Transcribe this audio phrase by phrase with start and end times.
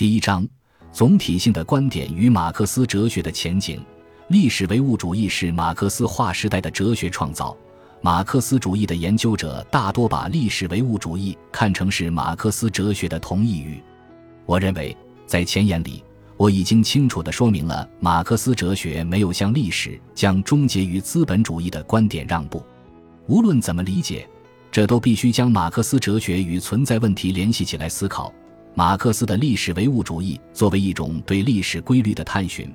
[0.00, 0.48] 第一章：
[0.90, 3.84] 总体性的观点与马克思哲学的前景。
[4.28, 7.54] 历史唯物主义是马克思划时代的哲学创造。
[8.00, 13.78] 马克思主义的研究者大多把历史唯物主义看成是马克思哲学的同义语。
[14.46, 16.02] 我认为，在前言里，
[16.38, 22.64] 我已经清楚地说明了马克思哲学没有向历史将终结于资本主义的观点让步。
[23.26, 24.26] 无论怎么理解，
[24.72, 28.32] 这都必须将马克思哲学与存在问题联系起来思考。
[28.74, 32.72] 马克思的历史唯物主义作为一种对历史规律的探寻。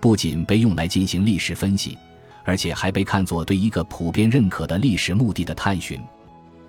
[0.00, 1.96] 不仅被用来进行历史分析，
[2.44, 5.98] 而且还被看作对一个普遍认可的历史目的的探寻。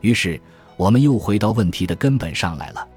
[0.01, 0.39] 于是，
[0.75, 2.87] 我们又回到问题的根本上来了。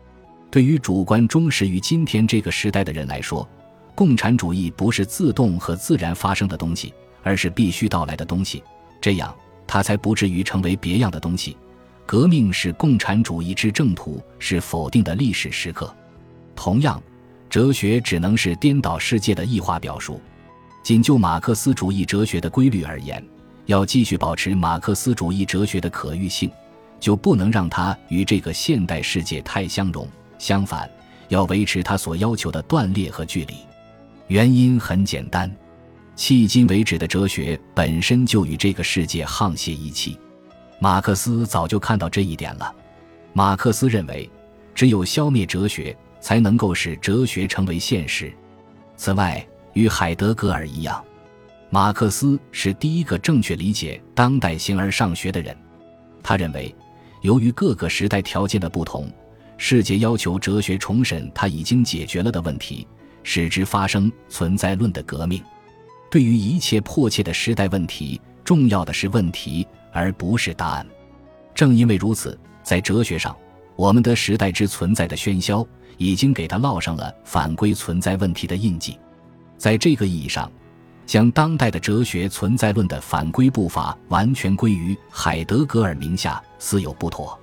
[0.51, 3.47] 对于主观忠实于今天这个时代的人来说，
[3.95, 8.63] 共产主义不是自动和自然发生的东西，而是必须到来的东西。
[9.01, 9.35] 这样，
[9.67, 11.57] 它才不至于成为别样的东西。
[12.11, 15.95] 革命是共产主义之正途，是否定的历史时刻。
[16.57, 17.01] 同样。
[17.49, 20.21] 哲学只能是颠倒世界的异化表述。
[20.83, 23.25] 仅就马克思主义哲学的规律而言，
[23.67, 26.51] 要继续保持马克思主义哲学的可遇性，
[26.99, 30.05] 就不能让它与这个现代世界太相融。
[30.37, 30.91] 相反，
[31.29, 33.55] 要维持它所要求的断裂和距离。
[34.27, 35.49] 原因很简单，
[36.17, 40.19] 迄今为止的哲学本身就与这个世界沆瀣一气。
[40.81, 42.75] 马克思早就看到这一点了。
[43.33, 44.29] 马克思认为，
[44.75, 45.97] 只有消灭哲学。
[46.21, 48.33] 才能够使哲学成为现实。
[48.95, 51.03] 此外，与海德格尔一样，
[51.71, 55.57] 马克思是第一个正确理解当代形而上学的人。
[56.23, 56.75] 他认为，
[57.23, 59.11] 由于各个时代条件的不同，
[59.57, 62.87] 世界要求哲学重审他已经解决了的问题，
[63.23, 65.43] 使之发生存在论的革命。
[66.11, 70.87] 对于一切迫切的时代问题，重要的是问题，而不是答案。
[71.55, 73.37] 正因为如此，在哲学上，
[73.77, 75.67] 我们的时代之存在的喧嚣。
[75.97, 78.99] 已经给他烙上了反归存在问题的印记，
[79.59, 80.51] 在这个意义上，
[81.05, 87.39] 将当代的哲学存在论的反归步伐完全归于海德格尔名下，似有不妥。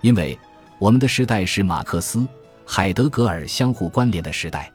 [0.00, 0.38] 因为
[0.78, 2.26] 我们的时代是马克思、
[2.64, 4.72] 海德格尔相互关联的时代。